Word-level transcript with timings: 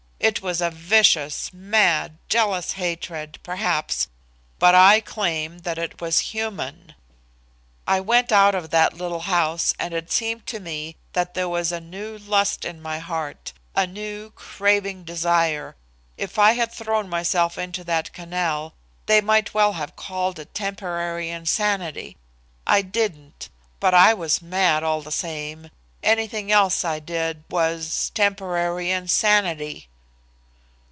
It 0.23 0.39
was 0.39 0.61
a 0.61 0.69
vicious, 0.69 1.51
mad, 1.51 2.19
jealous 2.29 2.73
hatred, 2.73 3.39
perhaps, 3.41 4.07
but 4.59 4.75
I 4.75 4.99
claim 4.99 5.59
that 5.61 5.79
it 5.79 5.99
was 5.99 6.19
human. 6.29 6.93
I 7.87 8.01
went 8.01 8.31
out 8.31 8.53
of 8.53 8.69
that 8.69 8.93
little 8.93 9.21
house 9.21 9.73
and 9.79 9.95
it 9.95 10.11
seemed 10.11 10.45
to 10.45 10.59
me 10.59 10.95
that 11.13 11.33
there 11.33 11.49
was 11.49 11.71
a 11.71 11.81
new 11.81 12.19
lust 12.19 12.65
in 12.65 12.83
my 12.83 12.99
heart, 12.99 13.51
a 13.75 13.87
new, 13.87 14.29
craving 14.35 15.05
desire. 15.05 15.75
If 16.19 16.37
I 16.37 16.51
had 16.51 16.71
thrown 16.71 17.09
myself 17.09 17.57
into 17.57 17.83
that 17.85 18.13
canal, 18.13 18.75
they 19.07 19.21
might 19.21 19.55
well 19.55 19.73
have 19.73 19.95
called 19.95 20.37
it 20.37 20.53
temporary 20.53 21.29
insanity. 21.31 22.15
I 22.67 22.83
didn't, 22.83 23.49
but 23.79 23.95
I 23.95 24.13
was 24.13 24.39
mad 24.39 24.83
all 24.83 25.01
the 25.01 25.11
same. 25.11 25.71
Anything 26.03 26.51
else 26.51 26.85
I 26.85 26.99
did 26.99 27.43
was 27.49 28.11
temporary 28.13 28.91
insanity!" 28.91 29.87